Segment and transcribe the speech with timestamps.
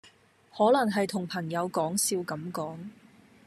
[0.57, 2.75] 可能係同朋友講笑咁講